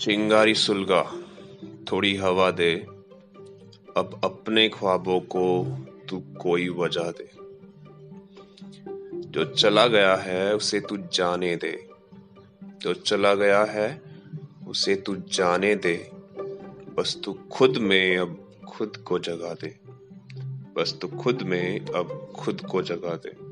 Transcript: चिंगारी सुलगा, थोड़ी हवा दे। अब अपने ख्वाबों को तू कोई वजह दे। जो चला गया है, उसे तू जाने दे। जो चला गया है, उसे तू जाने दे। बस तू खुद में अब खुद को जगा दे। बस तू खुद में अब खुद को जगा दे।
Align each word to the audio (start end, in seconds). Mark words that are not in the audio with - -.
चिंगारी 0.00 0.54
सुलगा, 0.54 1.22
थोड़ी 1.92 2.16
हवा 2.16 2.50
दे। 2.50 2.74
अब 3.96 4.20
अपने 4.24 4.68
ख्वाबों 4.68 5.20
को 5.20 5.76
तू 6.08 6.22
कोई 6.40 6.68
वजह 6.68 7.02
दे। 7.02 7.30
जो 9.20 9.44
चला 9.44 9.86
गया 9.86 10.16
है, 10.16 10.56
उसे 10.56 10.80
तू 10.80 10.96
जाने 10.96 11.56
दे। 11.56 11.88
जो 12.64 12.94
चला 12.94 13.34
गया 13.34 13.64
है, 13.64 14.02
उसे 14.68 14.94
तू 14.94 15.16
जाने 15.16 15.74
दे। 15.74 16.10
बस 16.96 17.20
तू 17.24 17.32
खुद 17.32 17.76
में 17.76 18.18
अब 18.18 18.56
खुद 18.68 18.96
को 18.96 19.18
जगा 19.18 19.54
दे। 19.54 19.78
बस 20.76 20.98
तू 21.02 21.08
खुद 21.08 21.42
में 21.42 21.80
अब 21.80 22.32
खुद 22.36 22.60
को 22.60 22.82
जगा 22.82 23.14
दे। 23.14 23.47